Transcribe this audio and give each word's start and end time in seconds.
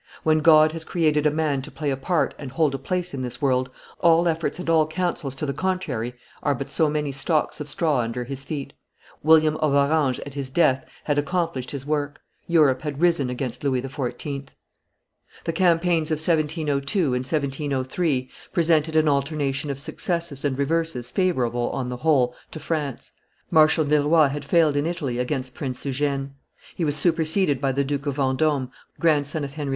When 0.23 0.39
God 0.39 0.71
has 0.71 0.83
created 0.83 1.27
a 1.27 1.29
man 1.29 1.61
to 1.61 1.69
play 1.69 1.91
a 1.91 1.95
part 1.95 2.33
and 2.39 2.49
hold 2.51 2.73
a 2.73 2.79
place 2.79 3.13
in 3.13 3.21
this 3.21 3.39
world, 3.39 3.69
all 3.99 4.27
efforts 4.27 4.57
and 4.57 4.67
all 4.67 4.87
counsels 4.87 5.35
to 5.35 5.45
the 5.45 5.53
contrary 5.53 6.15
are 6.41 6.55
but 6.55 6.71
so 6.71 6.89
many 6.89 7.11
stalks 7.11 7.59
of 7.59 7.69
straw 7.69 7.99
under 7.99 8.23
his 8.23 8.43
feet. 8.43 8.73
William 9.21 9.55
of 9.57 9.75
Orange 9.75 10.19
at 10.21 10.33
his 10.33 10.49
death 10.49 10.83
had 11.03 11.19
accomplished 11.19 11.69
his 11.69 11.85
work: 11.85 12.19
Europe 12.47 12.81
had 12.81 12.99
risen 12.99 13.29
against 13.29 13.63
Louis 13.63 13.79
XIV. 13.83 14.47
The 15.43 15.53
campaigns 15.53 16.09
of 16.09 16.17
1702 16.17 16.99
and 17.13 17.23
1703 17.23 18.27
presented 18.51 18.95
an 18.95 19.07
alternation 19.07 19.69
of 19.69 19.79
successes 19.79 20.43
and 20.43 20.57
reverses 20.57 21.11
favorable, 21.11 21.69
on 21.69 21.89
the 21.89 21.97
whole, 21.97 22.33
to 22.49 22.59
France. 22.59 23.11
Marshal 23.51 23.85
Villeroi 23.85 24.29
had 24.29 24.45
failed 24.45 24.75
in 24.75 24.87
Italy 24.87 25.19
against 25.19 25.53
Prince 25.53 25.85
Eugene. 25.85 26.33
He 26.75 26.83
was 26.83 26.95
superseded 26.95 27.61
by 27.61 27.71
the 27.71 27.83
Duke 27.83 28.07
of 28.07 28.15
Vendome, 28.15 28.71
grandson 28.99 29.43
of 29.43 29.53
Henry 29.53 29.69
IV. 29.69 29.69